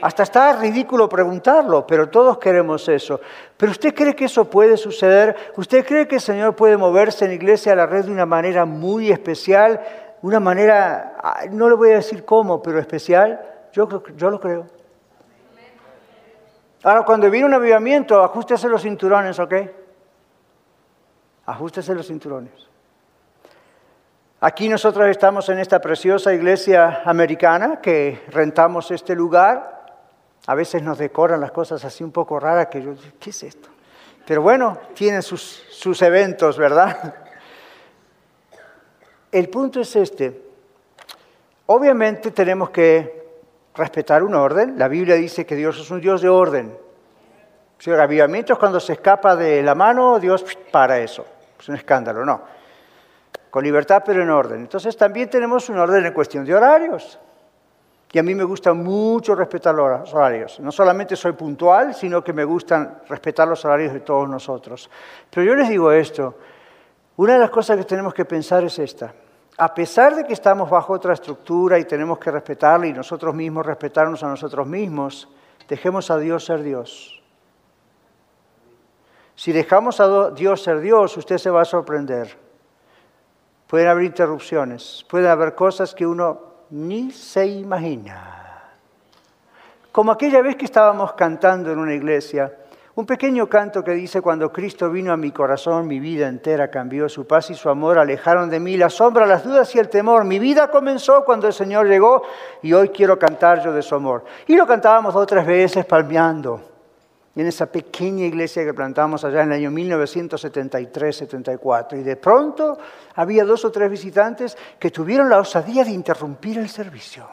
[0.00, 3.20] Hasta está ridículo preguntarlo, pero todos queremos eso.
[3.56, 5.36] Pero usted cree que eso puede suceder?
[5.56, 8.64] ¿Usted cree que el Señor puede moverse en iglesia a la red de una manera
[8.64, 9.80] muy especial?
[10.22, 13.40] Una manera, ah, no le voy a decir cómo, pero especial,
[13.72, 14.66] yo, yo lo creo.
[16.84, 19.54] Ahora, cuando viene un avivamiento, ajustese los cinturones, ¿ok?
[21.46, 22.52] Ajustese los cinturones.
[24.40, 29.86] Aquí nosotros estamos en esta preciosa iglesia americana que rentamos este lugar.
[30.46, 33.68] A veces nos decoran las cosas así un poco raras que yo, ¿qué es esto?
[34.26, 37.14] Pero bueno, tienen sus, sus eventos, ¿verdad?
[39.32, 40.42] El punto es este.
[41.66, 43.22] Obviamente tenemos que
[43.74, 44.78] respetar un orden.
[44.78, 46.76] La Biblia dice que Dios es un Dios de orden.
[47.78, 51.26] Si el avivamiento es cuando se escapa de la mano, Dios para eso.
[51.58, 52.42] Es un escándalo, no.
[53.50, 54.60] Con libertad pero en orden.
[54.60, 57.18] Entonces también tenemos un orden en cuestión de horarios.
[58.12, 60.60] Y a mí me gusta mucho respetar los horarios.
[60.60, 64.90] No solamente soy puntual, sino que me gustan respetar los horarios de todos nosotros.
[65.30, 66.36] Pero yo les digo esto,
[67.16, 69.14] una de las cosas que tenemos que pensar es esta.
[69.58, 73.66] A pesar de que estamos bajo otra estructura y tenemos que respetarla y nosotros mismos
[73.66, 75.28] respetarnos a nosotros mismos,
[75.68, 77.22] dejemos a Dios ser Dios.
[79.34, 82.36] Si dejamos a Dios ser Dios, usted se va a sorprender.
[83.66, 88.70] Pueden haber interrupciones, pueden haber cosas que uno ni se imagina.
[89.90, 92.56] Como aquella vez que estábamos cantando en una iglesia,
[92.94, 97.08] un pequeño canto que dice, cuando Cristo vino a mi corazón, mi vida entera cambió,
[97.08, 100.26] su paz y su amor alejaron de mí la sombra, las dudas y el temor.
[100.26, 102.22] Mi vida comenzó cuando el Señor llegó
[102.60, 104.24] y hoy quiero cantar yo de su amor.
[104.46, 106.60] Y lo cantábamos dos o tres veces palmeando
[107.34, 111.98] en esa pequeña iglesia que plantamos allá en el año 1973-74.
[111.98, 112.76] Y de pronto
[113.14, 117.26] había dos o tres visitantes que tuvieron la osadía de interrumpir el servicio.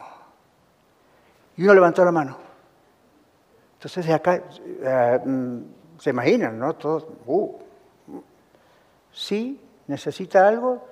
[1.58, 2.49] Y uno levantó la mano.
[3.80, 4.42] Entonces acá,
[4.82, 5.58] eh, mm,
[5.98, 6.74] se imaginan, ¿no?
[6.74, 7.50] Todos, uh,
[9.10, 10.86] sí, necesita algo.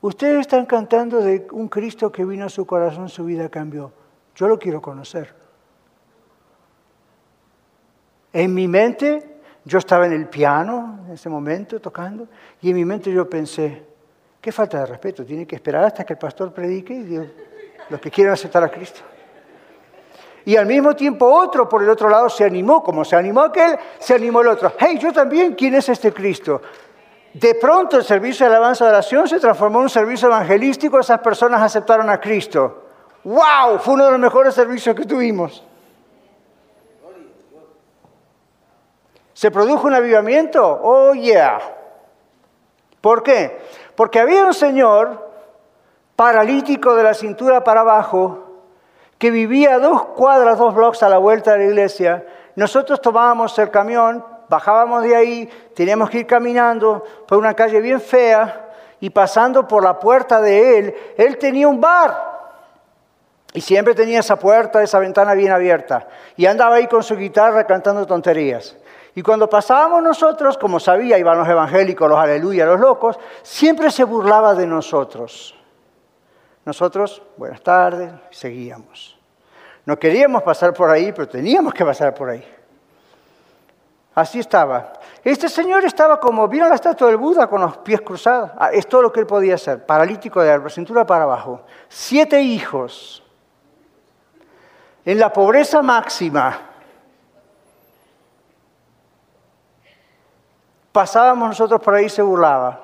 [0.00, 3.92] Ustedes están cantando de un Cristo que vino a su corazón, su vida cambió.
[4.34, 5.32] Yo lo quiero conocer.
[8.32, 12.26] En mi mente, yo estaba en el piano en ese momento tocando,
[12.60, 13.86] y en mi mente yo pensé,
[14.40, 17.28] qué falta de respeto, tiene que esperar hasta que el pastor predique y Dios,
[17.88, 19.02] los que quieren aceptar a Cristo.
[20.44, 23.78] Y al mismo tiempo otro por el otro lado se animó, como se animó aquel,
[23.98, 24.72] se animó el otro.
[24.78, 26.60] Hey, yo también, ¿quién es este Cristo?
[27.34, 31.20] De pronto el servicio de alabanza de oración se transformó en un servicio evangelístico, esas
[31.20, 32.82] personas aceptaron a Cristo.
[33.24, 33.78] ¡Wow!
[33.78, 35.64] Fue uno de los mejores servicios que tuvimos.
[39.32, 40.80] ¿Se produjo un avivamiento?
[40.82, 41.58] Oh, yeah.
[43.00, 43.60] ¿Por qué?
[43.96, 45.30] Porque había un señor
[46.16, 48.51] paralítico de la cintura para abajo
[49.22, 52.26] que vivía dos cuadras, dos blocks a la vuelta de la iglesia.
[52.56, 58.00] Nosotros tomábamos el camión, bajábamos de ahí, teníamos que ir caminando por una calle bien
[58.00, 62.32] fea y pasando por la puerta de él, él tenía un bar.
[63.52, 66.08] Y siempre tenía esa puerta, esa ventana bien abierta.
[66.36, 68.76] Y andaba ahí con su guitarra cantando tonterías.
[69.14, 74.02] Y cuando pasábamos nosotros, como sabía, iban los evangélicos, los aleluya, los locos, siempre se
[74.02, 75.54] burlaba de nosotros.
[76.64, 79.11] Nosotros, buenas tardes, seguíamos.
[79.84, 82.44] No queríamos pasar por ahí, pero teníamos que pasar por ahí.
[84.14, 84.92] Así estaba.
[85.24, 88.50] Este señor estaba como, ¿vieron la estatua del Buda con los pies cruzados?
[88.58, 91.62] Ah, es todo lo que él podía hacer, paralítico de la cintura para abajo.
[91.88, 93.22] Siete hijos.
[95.04, 96.72] En la pobreza máxima
[100.92, 102.80] Pasábamos nosotros por ahí y se burlaba.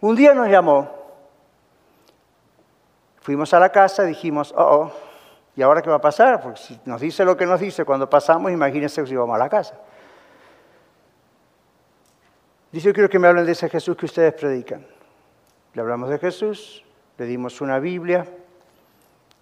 [0.00, 0.90] Un día nos llamó.
[3.22, 4.92] Fuimos a la casa dijimos, oh, oh,
[5.54, 6.40] ¿y ahora qué va a pasar?
[6.40, 9.48] Porque si nos dice lo que nos dice cuando pasamos, imagínense si vamos a la
[9.48, 9.74] casa.
[12.70, 14.86] Dice, yo quiero que me hablen de ese Jesús que ustedes predican.
[15.74, 16.84] Le hablamos de Jesús,
[17.18, 18.26] le dimos una Biblia,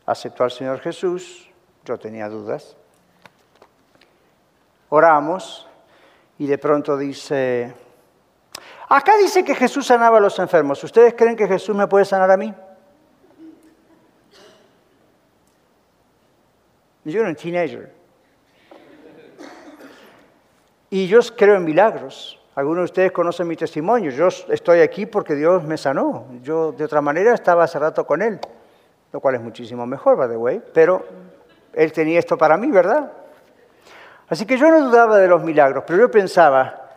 [0.06, 1.48] aceptó al Señor Jesús,
[1.84, 2.76] yo tenía dudas.
[4.88, 5.68] Oramos,
[6.38, 7.72] y de pronto dice,
[8.88, 10.82] acá dice que Jesús sanaba a los enfermos.
[10.82, 12.54] ¿Ustedes creen que Jesús me puede sanar a mí?
[17.04, 17.92] Yo era un teenager.
[20.90, 22.38] Y yo creo en milagros.
[22.54, 24.10] Algunos de ustedes conocen mi testimonio.
[24.10, 26.26] Yo estoy aquí porque Dios me sanó.
[26.42, 28.38] Yo de otra manera estaba hace rato con Él,
[29.12, 30.62] lo cual es muchísimo mejor, by the way.
[30.74, 31.06] Pero
[31.72, 33.12] Él tenía esto para mí, ¿verdad?
[34.28, 36.90] Así que yo no dudaba de los milagros, pero yo pensaba,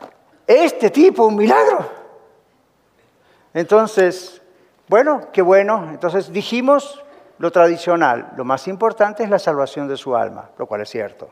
[0.46, 1.90] este tipo, un milagro.
[3.54, 4.42] Entonces,
[4.88, 5.90] bueno, qué bueno.
[5.92, 7.03] Entonces dijimos
[7.40, 11.30] lo tradicional, lo más importante es la salvación de su alma, lo cual es cierto.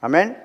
[0.00, 0.42] Amén.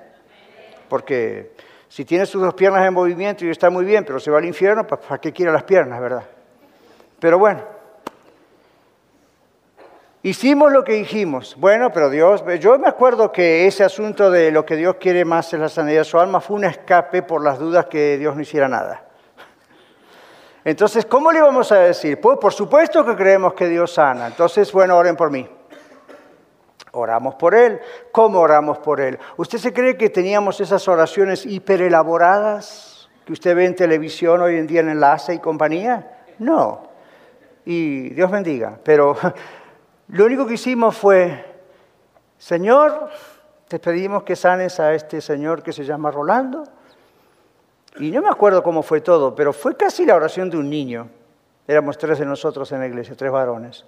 [0.88, 1.54] Porque
[1.88, 4.44] si tiene sus dos piernas en movimiento y está muy bien, pero se va al
[4.44, 6.24] infierno, ¿para qué quiere las piernas, verdad?
[7.18, 7.76] Pero bueno,
[10.26, 11.54] Hicimos lo que dijimos.
[11.56, 15.54] Bueno, pero Dios, yo me acuerdo que ese asunto de lo que Dios quiere más
[15.54, 18.42] es la sanidad de su alma fue un escape por las dudas que Dios no
[18.42, 19.05] hiciera nada.
[20.66, 22.20] Entonces, ¿cómo le vamos a decir?
[22.20, 24.26] Pues por supuesto que creemos que Dios sana.
[24.26, 25.48] Entonces, bueno, oren por mí.
[26.90, 27.78] Oramos por Él.
[28.10, 29.16] ¿Cómo oramos por Él?
[29.36, 34.66] ¿Usted se cree que teníamos esas oraciones hiperelaboradas que usted ve en televisión hoy en
[34.66, 36.24] día en Enlace y compañía?
[36.40, 36.82] No.
[37.64, 38.76] Y Dios bendiga.
[38.82, 39.16] Pero
[40.08, 41.44] lo único que hicimos fue,
[42.38, 43.08] Señor,
[43.68, 46.64] te pedimos que sanes a este señor que se llama Rolando.
[47.98, 51.08] Y no me acuerdo cómo fue todo, pero fue casi la oración de un niño.
[51.66, 53.84] Éramos tres de nosotros en la iglesia, tres varones.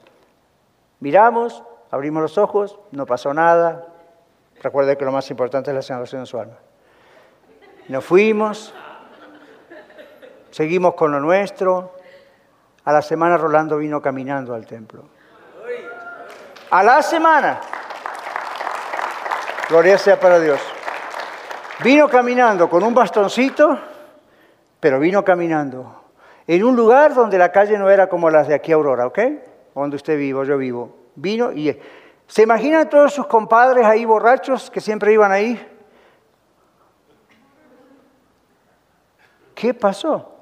[1.01, 3.87] Miramos, abrimos los ojos, no pasó nada.
[4.63, 6.57] Recuerde que lo más importante es la salvación de su alma.
[7.89, 8.75] Nos fuimos,
[10.51, 11.95] seguimos con lo nuestro.
[12.85, 15.05] A la semana Rolando vino caminando al templo.
[16.71, 17.61] A la semana.
[19.69, 20.61] Gloria sea para Dios.
[21.85, 23.79] Vino caminando con un bastoncito,
[24.81, 26.03] pero vino caminando.
[26.47, 29.19] En un lugar donde la calle no era como las de aquí Aurora, ¿ok?
[29.75, 30.97] Donde usted vive, yo vivo.
[31.15, 31.79] Vino y...
[32.27, 35.67] ¿Se imaginan todos sus compadres ahí borrachos que siempre iban ahí?
[39.55, 40.37] ¿Qué pasó?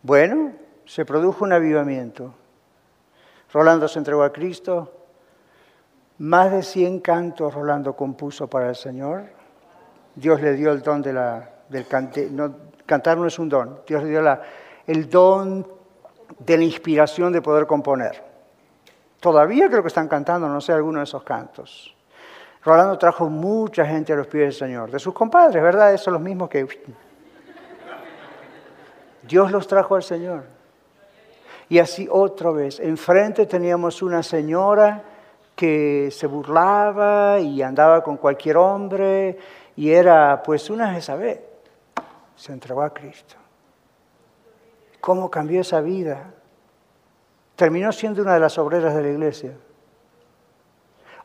[0.00, 0.52] Bueno,
[0.86, 2.32] se produjo un avivamiento.
[3.52, 4.94] Rolando se entregó a Cristo.
[6.18, 9.24] Más de 100 cantos Rolando compuso para el Señor.
[10.14, 12.54] Dios le dio el don del cante, no,
[12.88, 14.40] cantar no es un don, Dios le dio la,
[14.86, 15.66] el don
[16.38, 18.24] de la inspiración de poder componer.
[19.20, 21.94] Todavía creo que están cantando, no sé, algunos de esos cantos.
[22.64, 25.92] Rolando trajo mucha gente a los pies del Señor, de sus compadres, ¿verdad?
[25.92, 26.66] Esos los mismos que...
[29.22, 30.44] Dios los trajo al Señor.
[31.68, 35.02] Y así otra vez, enfrente teníamos una señora
[35.54, 39.36] que se burlaba y andaba con cualquier hombre
[39.76, 41.47] y era pues una Jezabel.
[42.38, 43.34] Se entregó a Cristo.
[45.00, 46.30] ¿Cómo cambió esa vida?
[47.56, 49.56] Terminó siendo una de las obreras de la iglesia.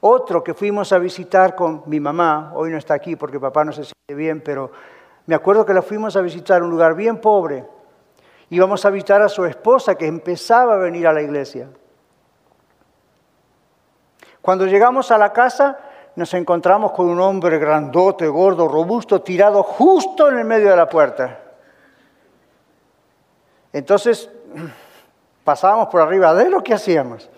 [0.01, 3.71] Otro que fuimos a visitar con mi mamá, hoy no está aquí porque papá no
[3.71, 4.71] se siente bien, pero
[5.27, 7.63] me acuerdo que la fuimos a visitar un lugar bien pobre.
[8.49, 11.69] Íbamos a visitar a su esposa que empezaba a venir a la iglesia.
[14.41, 15.77] Cuando llegamos a la casa,
[16.15, 20.87] nos encontramos con un hombre grandote, gordo, robusto, tirado justo en el medio de la
[20.87, 21.39] puerta.
[23.71, 24.29] Entonces,
[25.43, 27.29] pasábamos por arriba de lo que hacíamos.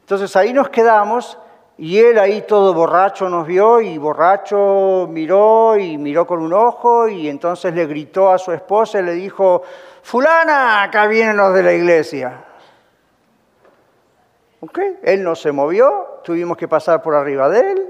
[0.00, 1.38] Entonces ahí nos quedamos
[1.78, 7.08] y él ahí todo borracho nos vio y borracho miró y miró con un ojo
[7.08, 9.62] y entonces le gritó a su esposa y le dijo,
[10.02, 12.44] fulana, acá vienen los de la iglesia.
[15.02, 17.88] Él no se movió, tuvimos que pasar por arriba de él,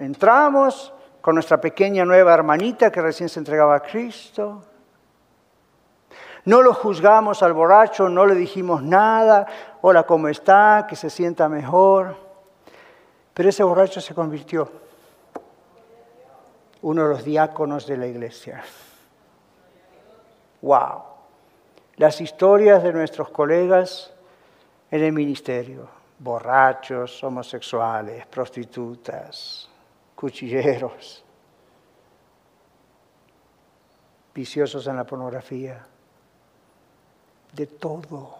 [0.00, 4.64] entramos con nuestra pequeña nueva hermanita que recién se entregaba a Cristo.
[6.44, 9.46] No lo juzgamos al borracho, no le dijimos nada,
[9.82, 10.86] hola, ¿cómo está?
[10.88, 12.16] Que se sienta mejor.
[13.34, 14.70] Pero ese borracho se convirtió
[16.82, 18.62] uno de los diáconos de la iglesia.
[20.62, 21.02] ¡Wow!
[21.96, 24.12] Las historias de nuestros colegas
[24.90, 25.88] en el ministerio.
[26.18, 29.69] Borrachos, homosexuales, prostitutas,
[30.20, 31.24] cuchilleros,
[34.34, 35.86] viciosos en la pornografía.
[37.54, 38.36] De todo.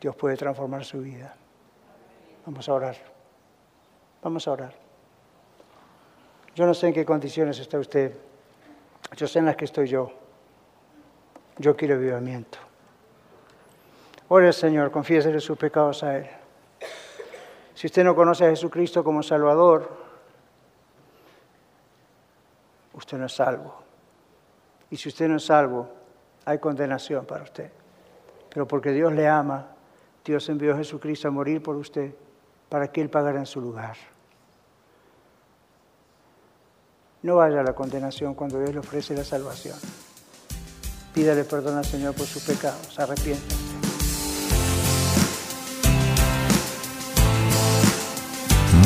[0.00, 1.36] Dios puede transformar su vida.
[2.44, 2.96] Vamos a orar.
[4.20, 4.74] Vamos a orar.
[6.56, 8.16] Yo no sé en qué condiciones está usted.
[9.16, 10.10] Yo sé en las que estoy yo.
[11.58, 12.58] Yo quiero avivamiento.
[14.26, 16.43] Ore al Señor, confiésele sus pecados a Él.
[17.74, 19.90] Si usted no conoce a Jesucristo como Salvador,
[22.92, 23.74] usted no es salvo.
[24.90, 25.88] Y si usted no es salvo,
[26.44, 27.70] hay condenación para usted.
[28.48, 29.66] Pero porque Dios le ama,
[30.24, 32.14] Dios envió a Jesucristo a morir por usted
[32.68, 33.96] para que Él pagara en su lugar.
[37.22, 39.76] No vaya a la condenación cuando Dios le ofrece la salvación.
[41.12, 43.63] Pídale perdón al Señor por sus pecados, arrepiéntase.